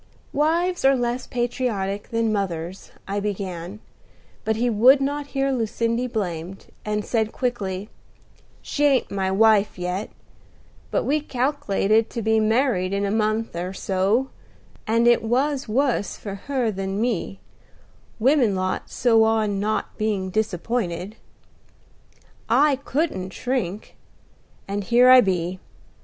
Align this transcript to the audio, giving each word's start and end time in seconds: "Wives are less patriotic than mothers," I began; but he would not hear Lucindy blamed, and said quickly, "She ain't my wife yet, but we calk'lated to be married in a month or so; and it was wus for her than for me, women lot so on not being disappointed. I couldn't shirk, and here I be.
"Wives 0.33 0.83
are 0.83 0.95
less 0.95 1.27
patriotic 1.27 2.09
than 2.09 2.33
mothers," 2.33 2.91
I 3.07 3.19
began; 3.19 3.79
but 4.43 4.55
he 4.55 4.67
would 4.67 4.99
not 4.99 5.27
hear 5.37 5.51
Lucindy 5.51 6.07
blamed, 6.07 6.65
and 6.83 7.05
said 7.05 7.31
quickly, 7.31 7.87
"She 8.63 8.83
ain't 8.85 9.11
my 9.11 9.29
wife 9.29 9.77
yet, 9.77 10.09
but 10.89 11.03
we 11.03 11.21
calk'lated 11.21 12.09
to 12.09 12.21
be 12.23 12.39
married 12.39 12.93
in 12.93 13.05
a 13.05 13.11
month 13.11 13.55
or 13.55 13.73
so; 13.73 14.31
and 14.87 15.07
it 15.07 15.21
was 15.21 15.69
wus 15.69 16.17
for 16.17 16.33
her 16.47 16.71
than 16.71 16.95
for 16.95 16.99
me, 17.01 17.39
women 18.17 18.55
lot 18.55 18.89
so 18.89 19.23
on 19.23 19.59
not 19.59 19.99
being 19.99 20.31
disappointed. 20.31 21.15
I 22.49 22.77
couldn't 22.77 23.29
shirk, 23.33 23.93
and 24.67 24.83
here 24.83 25.11
I 25.11 25.21
be. 25.21 25.59